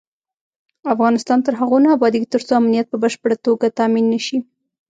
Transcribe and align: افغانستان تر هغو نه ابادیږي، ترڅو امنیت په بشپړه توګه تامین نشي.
افغانستان 0.93 1.39
تر 1.45 1.53
هغو 1.59 1.77
نه 1.85 1.89
ابادیږي، 1.97 2.27
ترڅو 2.33 2.51
امنیت 2.59 2.87
په 2.89 2.97
بشپړه 3.03 3.35
توګه 3.45 3.75
تامین 3.77 4.05
نشي. 4.13 4.37